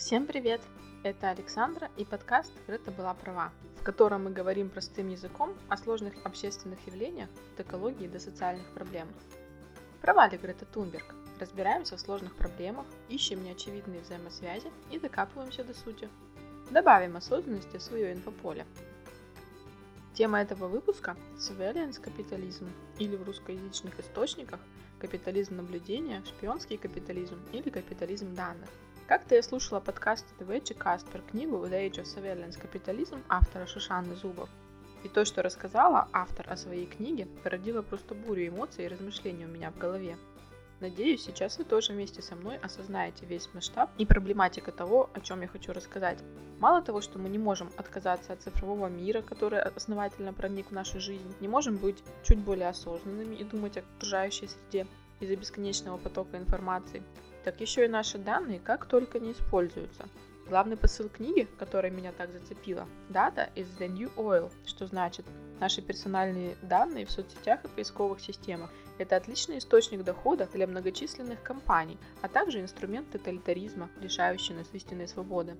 [0.00, 0.62] Всем привет!
[1.02, 6.14] Это Александра и подкаст «Грета была права», в котором мы говорим простым языком о сложных
[6.24, 9.08] общественных явлениях от экологии до социальных проблем.
[10.00, 11.14] Права ли Грета Тунберг?
[11.38, 16.08] Разбираемся в сложных проблемах, ищем неочевидные взаимосвязи и докапываемся до сути.
[16.70, 18.64] Добавим осознанности в свое инфополе.
[20.14, 24.60] Тема этого выпуска– surveillance капитализм или в русскоязычных источниках
[24.98, 28.70] капитализм наблюдения, шпионский капитализм или капитализм данных.
[29.10, 34.14] Как-то я слушала подкаст The Каст про книгу The Age of Surveillance Capitalism автора Шишаны
[34.14, 34.48] Зубов.
[35.02, 39.48] И то, что рассказала автор о своей книге, породило просто бурю эмоций и размышлений у
[39.48, 40.16] меня в голове.
[40.78, 45.40] Надеюсь, сейчас вы тоже вместе со мной осознаете весь масштаб и проблематика того, о чем
[45.40, 46.20] я хочу рассказать.
[46.60, 51.00] Мало того, что мы не можем отказаться от цифрового мира, который основательно проник в нашу
[51.00, 54.86] жизнь, не можем быть чуть более осознанными и думать о окружающей среде
[55.20, 57.02] из-за бесконечного потока информации,
[57.44, 60.08] так еще и наши данные как только не используются.
[60.48, 65.24] Главный посыл книги, которая меня так зацепила, Data is the new oil, что значит
[65.60, 68.70] наши персональные данные в соцсетях и поисковых системах.
[68.98, 75.56] Это отличный источник дохода для многочисленных компаний, а также инструмент тоталитаризма, лишающий нас истинной свободы.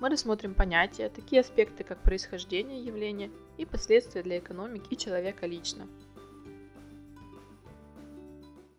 [0.00, 5.86] Мы рассмотрим понятия, такие аспекты, как происхождение явления и последствия для экономики и человека лично.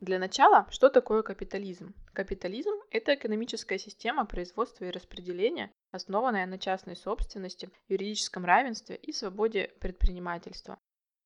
[0.02, 1.94] Для начала, что такое капитализм?
[2.14, 9.70] Капитализм– это экономическая система производства и распределения, основанная на частной собственности, юридическом равенстве и свободе
[9.80, 10.80] предпринимательства.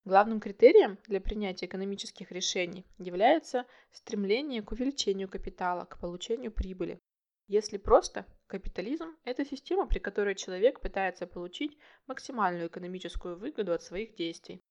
[0.03, 6.99] Главным критерием для принятия экономических решений является стремление к увеличению капитала, к получению прибыли.
[7.47, 14.15] Если просто, капитализм– это система, при которой человек пытается получить максимальную экономическую выгоду от своих
[14.15, 14.61] действий.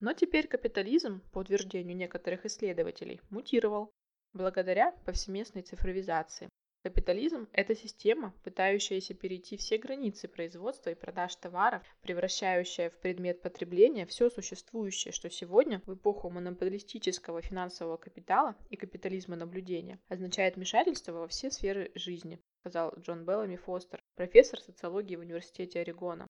[0.00, 3.92] Но теперь капитализм, по утверждению некоторых исследователей, мутировал
[4.32, 6.48] благодаря повсеместной цифровизации.
[6.82, 14.06] Капитализм– это система, пытающаяся перейти все границы производства и продаж товаров, превращающая в предмет потребления
[14.06, 21.28] все существующее, что сегодня, в эпоху монополистического финансового капитала и капитализма наблюдения, означает вмешательство во
[21.28, 26.26] все сферы жизни, сказал Джон Беллами Фостер, профессор социологии в Университете Орегона.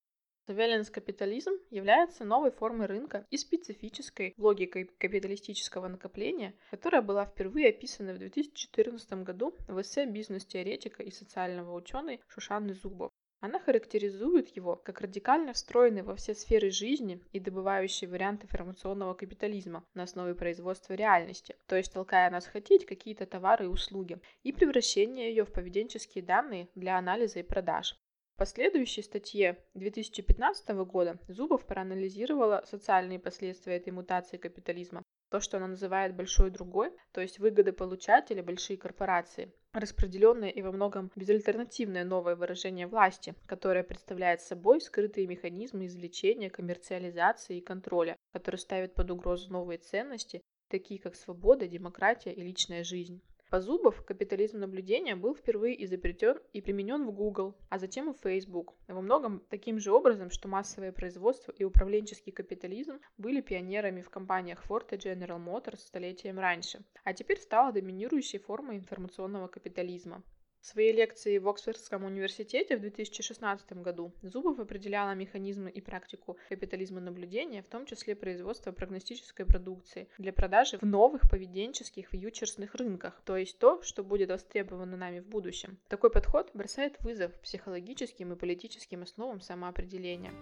[0.50, 8.14] Surveillance капитализм является новой формой рынка и специфической логикой капиталистического накопления, которая была впервые описана
[8.14, 13.12] в 2014 году в эссе бизнес-теоретика и социального ученой Шушаны Зубов.
[13.38, 19.84] Она характеризует его как радикально встроенный во все сферы жизни и добывающий вариант информационного капитализма
[19.94, 25.30] на основе производства реальности, то есть толкая нас хотеть какие-то товары и услуги, и превращение
[25.30, 27.96] ее в поведенческие данные для анализа и продаж
[28.40, 35.02] последующей статье 2015 года Зубов проанализировала социальные последствия этой мутации капитализма.
[35.30, 40.72] То, что она называет большой другой, то есть выгоды получателя большие корпорации, распределенное и во
[40.72, 48.58] многом безальтернативное новое выражение власти, которое представляет собой скрытые механизмы извлечения, коммерциализации и контроля, которые
[48.58, 50.40] ставят под угрозу новые ценности,
[50.70, 53.20] такие как свобода, демократия и личная жизнь.
[53.50, 58.20] По Зубов капитализм наблюдения был впервые изобретен и применен в Google, а затем и в
[58.20, 58.74] Facebook.
[58.86, 64.64] Во многом таким же образом, что массовое производство и управленческий капитализм были пионерами в компаниях
[64.68, 70.22] Ford и General Motors столетием раньше, а теперь стала доминирующей формой информационного капитализма.
[70.62, 77.62] Своей лекции в Оксфордском университете в 2016 году Зубов определяла механизмы и практику капитализма наблюдения,
[77.62, 83.58] в том числе производства прогностической продукции, для продажи в новых поведенческих фьючерсных рынках, то есть
[83.58, 85.78] то, что будет востребовано нами в будущем.
[85.88, 90.32] Такой подход бросает вызов психологическим и политическим основам самоопределения.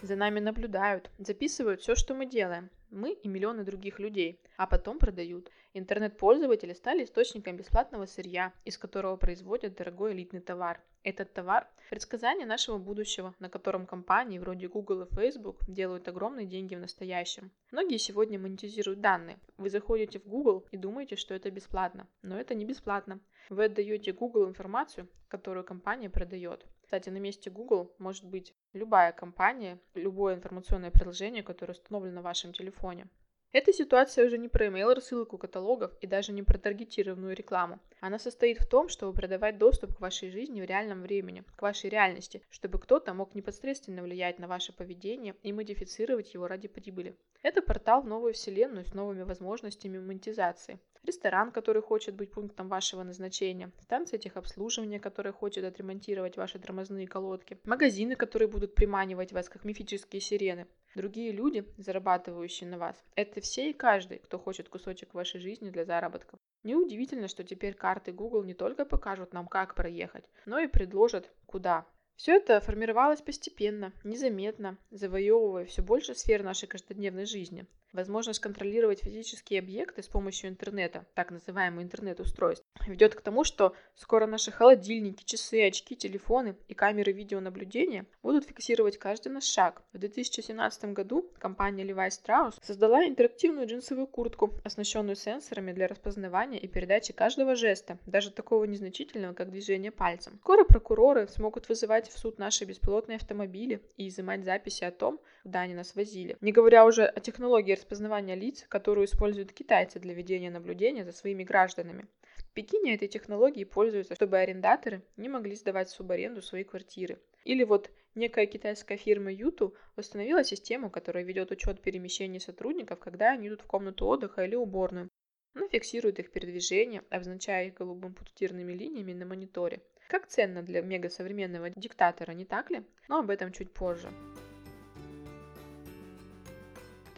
[0.00, 4.98] За нами наблюдают, записывают все, что мы делаем, мы и миллионы других людей, а потом
[4.98, 5.50] продают.
[5.72, 10.80] Интернет-пользователи стали источником бесплатного сырья, из которого производят дорогой элитный товар.
[11.04, 16.74] Этот товар– предсказание нашего будущего, на котором компании вроде Google и Facebook делают огромные деньги
[16.74, 17.52] в настоящем.
[17.70, 19.38] Многие сегодня монетизируют данные.
[19.58, 23.20] Вы заходите в Google и думаете, что это бесплатно, но это не бесплатно.
[23.48, 26.66] Вы отдаете Google информацию, которую компания продает.
[26.82, 32.52] Кстати, на месте Google может быть любая компания, любое информационное приложение, которое установлено в вашем
[32.52, 33.06] телефоне.
[33.52, 37.80] Эта ситуация уже не про email рассылку каталогов и даже не про таргетированную рекламу.
[37.98, 41.90] Она состоит в том, чтобы продавать доступ к вашей жизни в реальном времени, к вашей
[41.90, 47.16] реальности, чтобы кто-то мог непосредственно влиять на ваше поведение и модифицировать его ради прибыли.
[47.42, 50.78] Это портал в новую вселенную с новыми возможностями монетизации.
[51.02, 57.58] Ресторан, который хочет быть пунктом вашего назначения, станция техобслуживания, которая хочет отремонтировать ваши тормозные колодки,
[57.64, 60.68] магазины, которые будут приманивать вас как мифические сирены.
[60.96, 65.84] Другие люди, зарабатывающие на вас, это все и каждый, кто хочет кусочек вашей жизни для
[65.84, 66.36] заработка.
[66.64, 71.86] Неудивительно, что теперь карты Google не только покажут нам, как проехать, но и предложат, куда.
[72.16, 77.66] Все это формировалось постепенно, незаметно, завоевывая все больше сфер нашей каждодневной жизни.
[77.92, 84.26] Возможность контролировать физические объекты с помощью интернета, так называемый интернет-устройств, ведет к тому, что скоро
[84.26, 89.82] наши холодильники, часы, очки, телефоны и камеры видеонаблюдения будут фиксировать каждый наш шаг.
[89.92, 96.68] В 2017 году компания Levi Strauss создала интерактивную джинсовую куртку, оснащенную сенсорами для распознавания и
[96.68, 100.38] передачи каждого жеста, даже такого незначительного, как движение пальцем.
[100.42, 105.62] Скоро прокуроры смогут вызывать в суд наши беспилотные автомобили и изымать записи о том, куда
[105.62, 106.36] они нас возили.
[106.40, 111.44] Не говоря уже о технологии распознавания лиц, которую используют китайцы для ведения наблюдения за своими
[111.44, 112.06] гражданами.
[112.50, 117.18] В Пекине этой технологией пользуются, чтобы арендаторы не могли сдавать в субаренду свои квартиры.
[117.44, 123.48] Или вот некая китайская фирма Юту установила систему, которая ведет учет перемещений сотрудников, когда они
[123.48, 125.08] идут в комнату отдыха или уборную.
[125.54, 129.80] Она фиксирует их передвижение, обозначая их голубым пунктирными линиями на мониторе.
[130.08, 132.82] Как ценно для мегасовременного диктатора, не так ли?
[133.08, 134.10] Но об этом чуть позже.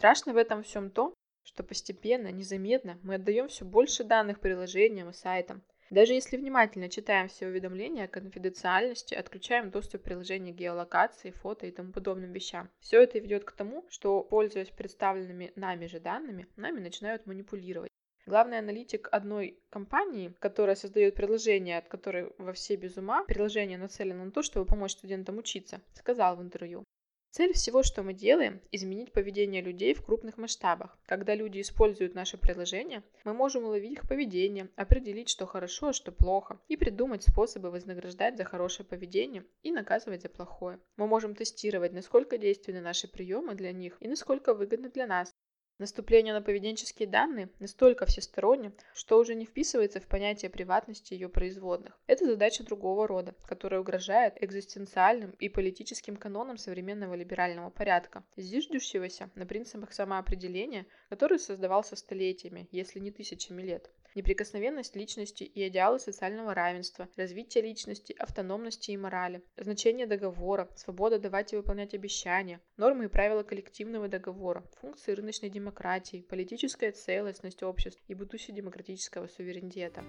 [0.03, 1.13] Страшно в этом всем то,
[1.45, 5.63] что постепенно, незаметно мы отдаем все больше данных приложениям и сайтам.
[5.91, 11.71] Даже если внимательно читаем все уведомления о конфиденциальности, отключаем доступ к приложению геолокации, фото и
[11.71, 12.69] тому подобным вещам.
[12.81, 17.89] Все это ведет к тому, что, пользуясь представленными нами же данными, нами начинают манипулировать.
[18.25, 24.25] Главный аналитик одной компании, которая создает приложение, от которой во все без ума, приложение нацелено
[24.25, 26.83] на то, чтобы помочь студентам учиться, сказал в интервью.
[27.35, 30.95] Цель всего, что мы делаем, изменить поведение людей в крупных масштабах.
[31.07, 36.11] Когда люди используют наше приложение, мы можем уловить их поведение, определить, что хорошо, а что
[36.11, 40.79] плохо, и придумать способы вознаграждать за хорошее поведение и наказывать за плохое.
[40.95, 45.33] Мы можем тестировать, насколько действенны наши приемы для них и насколько выгодны для нас,
[45.83, 51.99] Наступление на поведенческие данные настолько всесторонне, что уже не вписывается в понятие приватности ее производных.
[52.07, 59.45] Это задача другого рода, которая угрожает экзистенциальным и политическим канонам современного либерального порядка, зиждущегося на
[59.45, 67.07] принципах самоопределения, который создавался столетиями, если не тысячами лет неприкосновенность личности и идеалы социального равенства,
[67.15, 73.43] развитие личности, автономности и морали, значение договора, свобода давать и выполнять обещания, нормы и правила
[73.43, 80.03] коллективного договора, функции рыночной демократии, политическая целостность обществ и будущее демократического суверенитета.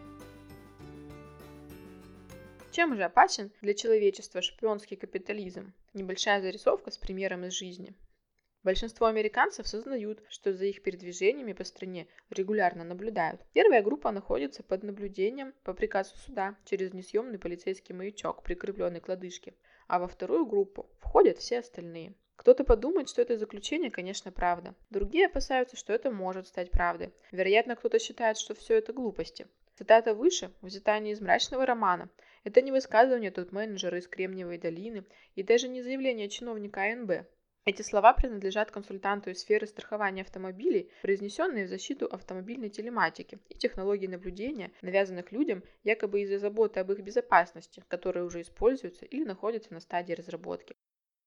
[2.74, 5.72] Чем же опасен для человечества шпионский капитализм?
[5.92, 7.94] Небольшая зарисовка с примером из жизни.
[8.64, 13.42] Большинство американцев сознают, что за их передвижениями по стране регулярно наблюдают.
[13.52, 19.52] Первая группа находится под наблюдением по приказу суда через несъемный полицейский маячок, прикрепленный к лодыжке,
[19.86, 22.14] а во вторую группу входят все остальные.
[22.36, 24.74] Кто-то подумает, что это заключение, конечно, правда.
[24.88, 27.12] Другие опасаются, что это может стать правдой.
[27.32, 29.46] Вероятно, кто-то считает, что все это глупости.
[29.74, 32.08] Цитата выше взята не из мрачного романа.
[32.44, 37.26] Это не высказывание тут менеджера из Кремниевой долины и даже не заявление чиновника АНБ.
[37.66, 44.06] Эти слова принадлежат консультанту из сферы страхования автомобилей, произнесенные в защиту автомобильной телематики и технологий
[44.06, 49.80] наблюдения, навязанных людям якобы из-за заботы об их безопасности, которые уже используются или находятся на
[49.80, 50.76] стадии разработки.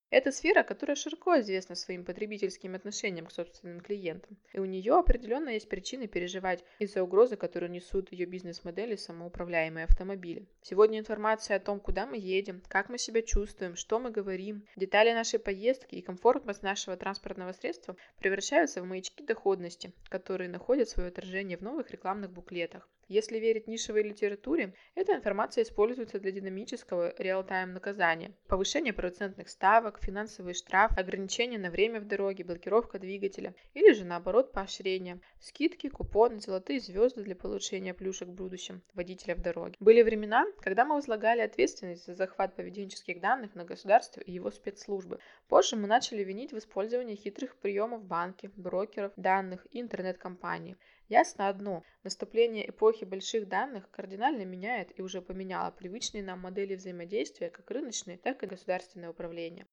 [0.10, 5.50] Это сфера, которая широко известна своим потребительским отношением к собственным клиентам, и у нее определенно
[5.50, 10.48] есть причины переживать из-за угрозы, которую несут ее бизнес-модели самоуправляемые автомобили.
[10.62, 15.12] Сегодня информация о том, куда мы едем, как мы себя чувствуем, что мы говорим, детали
[15.12, 21.58] нашей поездки и комфортность нашего транспортного средства превращаются в маячки доходности, которые находят свое отражение
[21.58, 22.88] в новых рекламных буклетах.
[23.08, 30.54] Если верить нишевой литературе, эта информация используется для динамического реал-тайм наказания, повышения процентных ставок, финансовый
[30.54, 36.82] штраф, ограничения на время в дороге, блокировка двигателя или же наоборот поощрение, скидки, купоны, золотые
[36.82, 39.76] звезды для получения плюшек в будущем водителя в дороге.
[39.80, 45.20] Были времена, когда мы возлагали ответственность за захват поведенческих данных на государство и его спецслужбы.
[45.48, 50.76] Позже мы начали винить в использовании хитрых приемов банки, брокеров, данных и интернет-компаний.
[51.10, 57.50] Ясно одно, наступление эпохи больших данных кардинально меняет и уже поменяло привычные нам модели взаимодействия
[57.50, 59.68] как рыночные, так и государственное управление.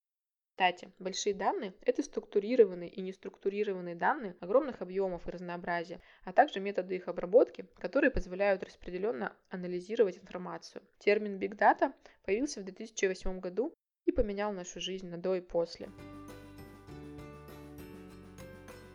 [0.50, 6.94] Кстати, большие данные– это структурированные и неструктурированные данные огромных объемов и разнообразия, а также методы
[6.94, 10.84] их обработки, которые позволяют распределенно анализировать информацию.
[11.00, 13.74] Термин Data появился в 2008 году
[14.04, 15.90] и поменял нашу жизнь на до и после.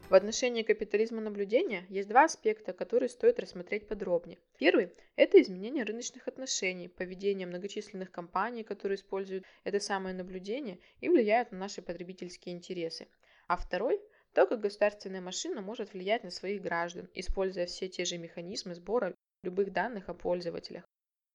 [0.09, 4.39] В отношении капитализма наблюдения есть два аспекта, которые стоит рассмотреть подробнее.
[4.57, 11.51] Первый– это изменение рыночных отношений, поведение многочисленных компаний, которые используют это самое наблюдение и влияют
[11.51, 13.07] на наши потребительские интересы.
[13.47, 14.01] А второй–
[14.33, 19.15] то, как государственная машина может влиять на своих граждан, используя все те же механизмы сбора
[19.43, 20.89] любых данных о пользователях.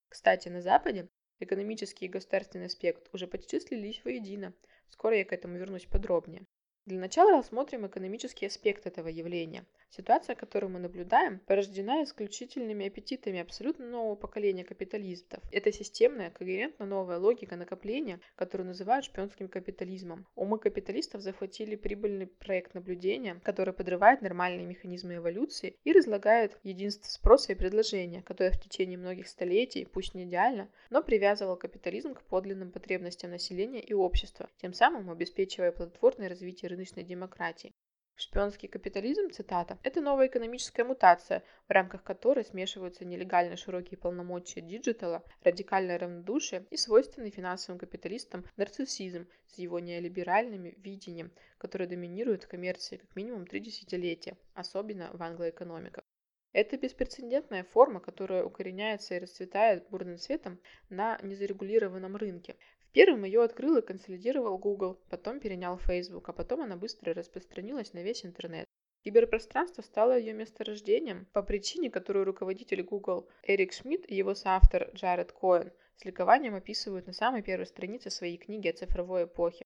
[0.08, 3.60] Кстати, на Западе экономический и государственный аспект уже почти
[4.04, 4.52] воедино.
[4.88, 6.44] Скоро я к этому вернусь подробнее.
[6.86, 9.64] Для начала рассмотрим экономический аспект этого явления.
[9.88, 15.42] Ситуация, которую мы наблюдаем, порождена исключительными аппетитами абсолютно нового поколения капиталистов.
[15.50, 20.26] Это системная, когерентно новая логика накопления, которую называют шпионским капитализмом.
[20.34, 27.52] Умы капиталистов захватили прибыльный проект наблюдения, который подрывает нормальные механизмы эволюции и разлагает единство спроса
[27.52, 32.72] и предложения, которое в течение многих столетий, пусть не идеально, но привязывал капитализм к подлинным
[32.72, 37.72] потребностям населения и общества, тем самым обеспечивая плодотворное развитие рыночной демократии.
[38.16, 45.24] Шпионский капитализм, цитата, это новая экономическая мутация, в рамках которой смешиваются нелегально широкие полномочия диджитала,
[45.42, 52.96] радикальное равнодушие и свойственный финансовым капиталистам нарциссизм с его неолиберальным видением, которое доминирует в коммерции
[52.96, 56.04] как минимум три десятилетия, особенно в англоэкономиках.
[56.52, 62.54] Это беспрецедентная форма, которая укореняется и расцветает бурным цветом на незарегулированном рынке.
[62.94, 68.04] Первым ее открыл и консолидировал Google, потом перенял Facebook, а потом она быстро распространилась на
[68.04, 68.66] весь интернет.
[69.02, 75.32] Киберпространство стало ее месторождением по причине, которую руководитель Google Эрик Шмидт и его соавтор Джаред
[75.32, 79.63] Коэн с ликованием описывают на самой первой странице своей книги о цифровой эпохе.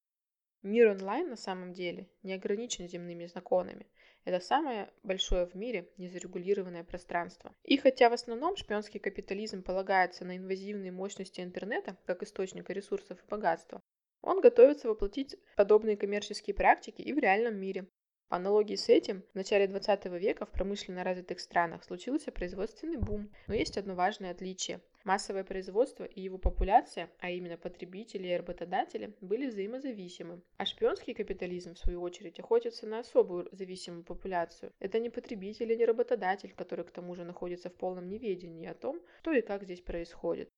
[0.63, 3.87] Мир онлайн на самом деле не ограничен земными законами.
[4.25, 7.55] Это самое большое в мире незарегулированное пространство.
[7.63, 13.31] И хотя в основном шпионский капитализм полагается на инвазивные мощности интернета как источника ресурсов и
[13.31, 13.81] богатства,
[14.21, 17.87] он готовится воплотить подобные коммерческие практики и в реальном мире.
[18.29, 23.33] По аналогии с этим, в начале 20 века в промышленно развитых странах случился производственный бум,
[23.47, 24.81] но есть одно важное отличие.
[25.09, 30.43] Массовое производство и его популяция, а именно потребители и работодатели, были взаимозависимы.
[30.59, 34.71] А шпионский капитализм, в свою очередь, охотится на особую зависимую популяцию.
[34.81, 38.75] Это не потребитель и не работодатель, который к тому же находится в полном неведении о
[38.75, 40.51] том, что и как здесь происходит.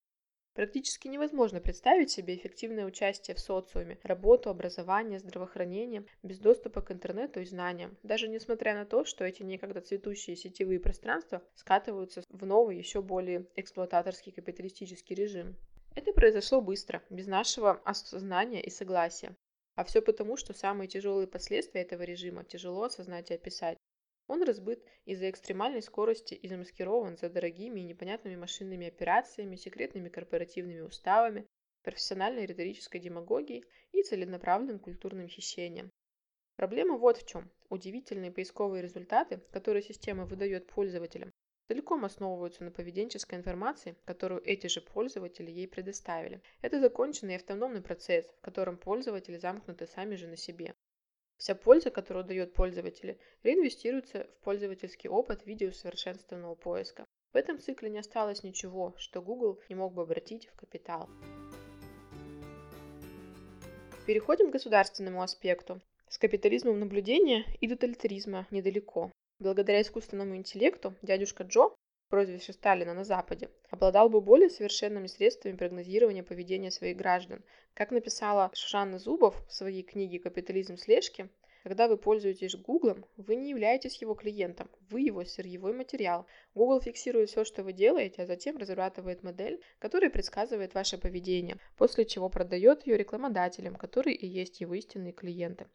[0.54, 7.40] Практически невозможно представить себе эффективное участие в социуме, работу, образование, здравоохранение без доступа к интернету
[7.40, 12.76] и знаниям, даже несмотря на то, что эти некогда цветущие сетевые пространства скатываются в новый,
[12.76, 15.56] еще более эксплуататорский капиталистический режим.
[15.94, 19.36] Это произошло быстро, без нашего осознания и согласия.
[19.76, 23.78] А все потому, что самые тяжелые последствия этого режима тяжело осознать и описать.
[24.30, 30.82] Он разбыт из-за экстремальной скорости и замаскирован за дорогими и непонятными машинными операциями, секретными корпоративными
[30.82, 31.48] уставами,
[31.82, 35.90] профессиональной риторической демагогией и целенаправленным культурным хищением.
[36.54, 37.50] Проблема вот в чем.
[37.70, 41.32] Удивительные поисковые результаты, которые система выдает пользователям,
[41.66, 46.40] целиком основываются на поведенческой информации, которую эти же пользователи ей предоставили.
[46.62, 50.76] Это законченный автономный процесс, в котором пользователи замкнуты сами же на себе.
[51.40, 57.06] Вся польза, которую дает пользователю, реинвестируется в пользовательский опыт виде усовершенствованного поиска.
[57.32, 61.08] В этом цикле не осталось ничего, что Google не мог бы обратить в капитал.
[64.06, 65.80] Переходим к государственному аспекту.
[66.10, 69.10] С капитализмом наблюдения и тоталитаризма недалеко.
[69.38, 71.70] Благодаря искусственному интеллекту дядюшка Джо
[72.10, 77.42] прозвище Сталина на Западе, обладал бы более совершенными средствами прогнозирования поведения своих граждан.
[77.72, 81.30] Как написала Шушанна Зубов в своей книге «Капитализм слежки»,
[81.62, 86.26] когда вы пользуетесь Гуглом, вы не являетесь его клиентом, вы его сырьевой материал.
[86.54, 92.06] Google фиксирует все, что вы делаете, а затем разрабатывает модель, которая предсказывает ваше поведение, после
[92.06, 95.66] чего продает ее рекламодателям, которые и есть его истинные клиенты.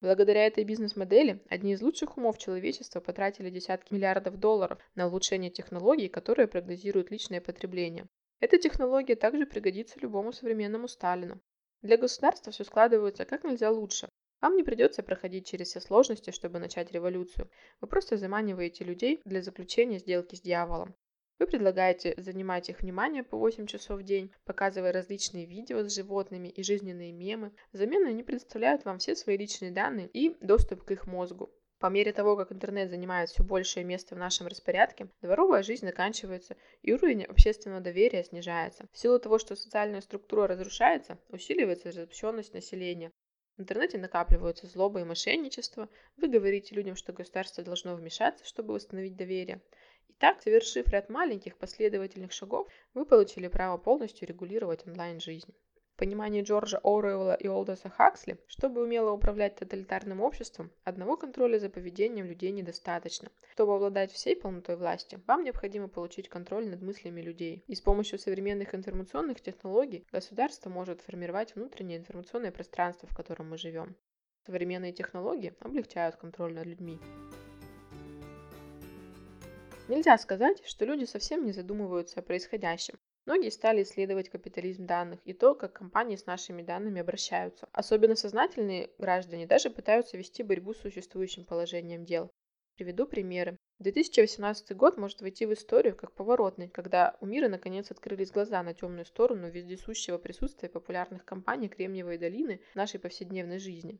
[0.00, 6.08] Благодаря этой бизнес-модели одни из лучших умов человечества потратили десятки миллиардов долларов на улучшение технологий,
[6.08, 8.08] которые прогнозируют личное потребление.
[8.40, 11.42] Эта технология также пригодится любому современному Сталину.
[11.82, 14.08] Для государства все складывается как нельзя лучше.
[14.40, 17.50] Вам не придется проходить через все сложности, чтобы начать революцию.
[17.82, 20.94] Вы просто заманиваете людей для заключения сделки с дьяволом.
[21.40, 26.48] Вы предлагаете занимать их внимание по 8 часов в день, показывая различные видео с животными
[26.48, 27.52] и жизненные мемы.
[27.72, 31.50] Взамен они предоставляют вам все свои личные данные и доступ к их мозгу.
[31.78, 36.58] По мере того, как интернет занимает все большее место в нашем распорядке, дворовая жизнь заканчивается,
[36.82, 38.86] и уровень общественного доверия снижается.
[38.92, 43.12] В силу того, что социальная структура разрушается, усиливается разобщенность населения.
[43.56, 45.88] В интернете накапливаются злоба и мошенничество.
[46.16, 49.62] Вы говорите людям, что государство должно вмешаться, чтобы восстановить доверие.
[50.20, 55.54] Так, совершив ряд маленьких последовательных шагов, вы получили право полностью регулировать онлайн-жизнь.
[55.94, 61.70] В понимании Джорджа Оруэлла и Олдоса Хаксли, чтобы умело управлять тоталитарным обществом, одного контроля за
[61.70, 63.30] поведением людей недостаточно.
[63.54, 67.64] Чтобы обладать всей полнотой власти, вам необходимо получить контроль над мыслями людей.
[67.66, 73.56] И с помощью современных информационных технологий государство может формировать внутреннее информационное пространство, в котором мы
[73.56, 73.96] живем.
[74.44, 77.00] Современные технологии облегчают контроль над людьми.
[79.90, 82.94] Нельзя сказать, что люди совсем не задумываются о происходящем.
[83.26, 87.68] Многие стали исследовать капитализм данных и то, как компании с нашими данными обращаются.
[87.72, 92.30] Особенно сознательные граждане даже пытаются вести борьбу с существующим положением дел.
[92.76, 93.56] Приведу примеры.
[93.80, 98.74] 2018 год может войти в историю как поворотный, когда у мира наконец открылись глаза на
[98.74, 103.98] темную сторону вездесущего присутствия популярных компаний Кремниевой долины в нашей повседневной жизни.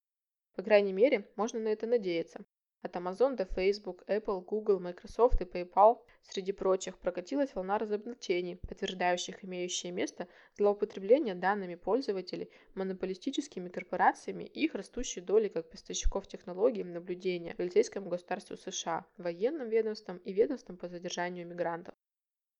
[0.54, 2.44] По крайней мере, можно на это надеяться.
[2.82, 9.44] От Amazon до Facebook, Apple, Google, Microsoft и PayPal, среди прочих, прокатилась волна разоблачений, подтверждающих
[9.44, 17.52] имеющее место злоупотребление данными пользователей монополистическими корпорациями и их растущей долей как поставщиков технологий наблюдения
[17.52, 21.94] в полицейском государстве США, военным ведомством и ведомством по задержанию мигрантов.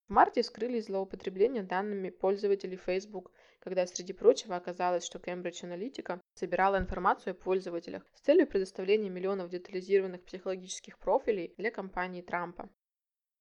[0.06, 6.79] В марте вскрылись злоупотребления данными пользователей Facebook, когда среди прочего оказалось, что Cambridge Analytica собирала
[6.79, 12.69] информацию о пользователях с целью предоставления миллионов детализированных психологических профилей для компании Трампа.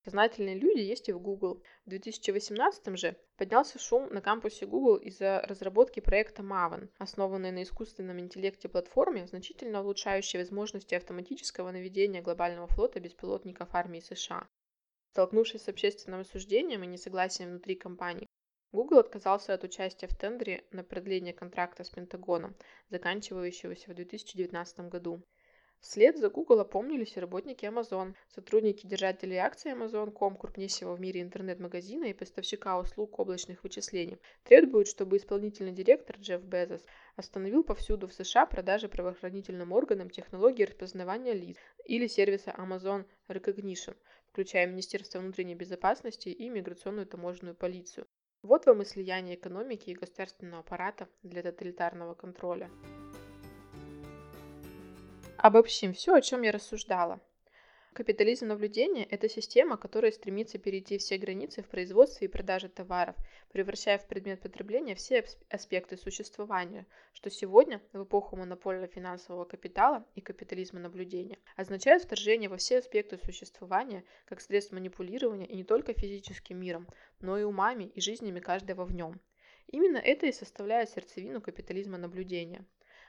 [0.06, 1.62] Сознательные люди есть и в Google.
[1.86, 8.20] В 2018 же поднялся шум на кампусе Google из-за разработки проекта Maven, основанной на искусственном
[8.20, 14.48] интеллекте платформе, значительно улучшающей возможности автоматического наведения глобального флота беспилотников армии США.
[15.12, 18.28] Столкнувшись с общественным осуждением и несогласием внутри компании,
[18.72, 22.56] Google отказался от участия в тендере на продление контракта с Пентагоном,
[22.92, 25.24] заканчивающегося в 2019 году.
[25.80, 28.14] Вслед за Google опомнились и работники Amazon.
[28.28, 35.18] Сотрудники держателей акций Amazon.com, крупнейшего в мире интернет-магазина и поставщика услуг облачных вычислений, требуют, чтобы
[35.18, 36.86] исполнительный директор Джефф Безос
[37.16, 43.96] остановил повсюду в США продажи правоохранительным органам технологии распознавания лиц или сервиса Amazon Recognition,
[44.28, 48.06] включая Министерство внутренней безопасности и миграционную таможенную полицию.
[48.41, 52.69] Вот вам и слияние экономики и государственного аппарата для тоталитарного контроля.
[55.38, 57.19] Обобщим все, о чем я рассуждала.
[57.93, 63.16] Капитализм наблюдения– это система, которая стремится перейти все границы в производстве и продаже товаров,
[63.51, 70.22] превращая в предмет потребления все аспекты существования, что сегодня, в эпоху монопольного финансового капитала и
[70.22, 76.59] капитализма наблюдения, означает вторжение во все аспекты существования как средств манипулирования и не только физическим
[76.59, 76.87] миром,
[77.20, 79.20] но и умами и жизнями каждого в нем.
[79.66, 82.64] Именно это и составляет сердцевину капитализма наблюдения.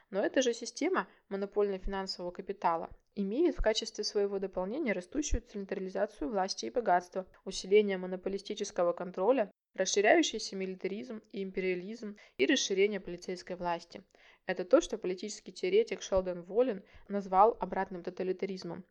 [0.09, 6.69] Но эта же система монопольно-финансового капитала имеет в качестве своего дополнения растущую централизацию власти и
[6.69, 14.03] богатства, усиление монополистического контроля, расширяющийся милитаризм и империализм и расширение полицейской власти.
[14.45, 18.85] Это то, что политический теоретик Шелдон Воллен назвал обратным тоталитаризмом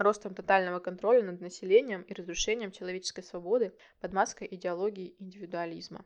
[0.00, 6.04] ростом тотального контроля над населением и разрушением человеческой свободы под маской идеологии индивидуализма.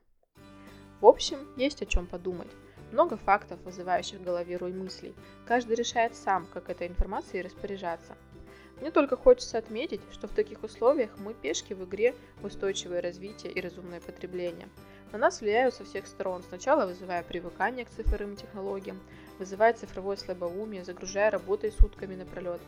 [1.00, 2.50] В общем, есть о чем подумать.
[2.94, 5.16] Много фактов, вызывающих в голове рой мыслей.
[5.46, 8.16] Каждый решает сам, как этой информацией распоряжаться.
[8.80, 13.50] Мне только хочется отметить, что в таких условиях мы пешки в игре в устойчивое развитие
[13.50, 14.68] и разумное потребление.
[15.11, 19.00] На нас влияют со всех сторон, сначала вызывая привыкание к цифровым технологиям,
[19.40, 22.61] вызывая цифровое слабоумие, загружая работой сутками напролет.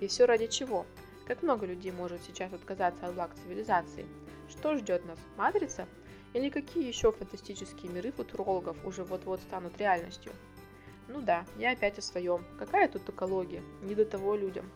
[0.00, 0.86] И все ради чего?
[1.26, 4.06] Как много людей может сейчас отказаться от благ цивилизации?
[4.48, 5.18] Что ждет нас?
[5.36, 5.86] Матрица?
[6.34, 10.32] Или какие еще фантастические миры футурологов уже вот-вот станут реальностью?
[11.08, 12.44] Ну да, я опять о своем.
[12.58, 13.62] Какая тут экология?
[13.82, 14.68] Не до того людям.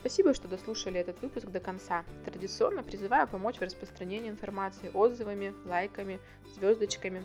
[0.00, 2.04] Спасибо, что дослушали этот выпуск до конца.
[2.24, 6.20] Традиционно призываю помочь в распространении информации отзывами, лайками,
[6.54, 7.24] звездочками,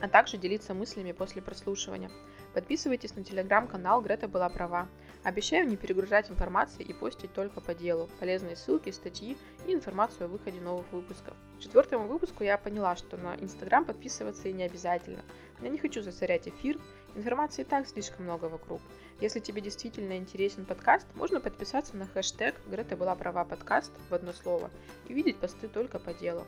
[0.00, 2.10] а также делиться мыслями после прослушивания.
[2.54, 4.88] Подписывайтесь на телеграм-канал «Грета была права».
[5.26, 9.36] Обещаю не перегружать информацией и постить только по делу, полезные ссылки, статьи
[9.66, 11.34] и информацию о выходе новых выпусков.
[11.58, 15.24] К четвертому выпуску я поняла, что на Инстаграм подписываться и не обязательно.
[15.60, 16.78] Я не хочу засорять эфир,
[17.16, 18.80] информации и так слишком много вокруг.
[19.20, 24.32] Если тебе действительно интересен подкаст, можно подписаться на хэштег «Грета была права подкаст» в одно
[24.32, 24.70] слово
[25.08, 26.46] и видеть посты только по делу.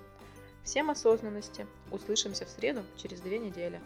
[0.63, 1.67] Всем осознанности.
[1.91, 3.81] Услышимся в среду через две недели.